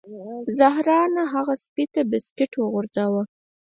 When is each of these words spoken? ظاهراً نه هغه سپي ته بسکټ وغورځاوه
ظاهراً 0.59 0.99
نه 1.15 1.23
هغه 1.33 1.53
سپي 1.65 1.85
ته 1.93 2.01
بسکټ 2.11 2.51
وغورځاوه 2.57 3.21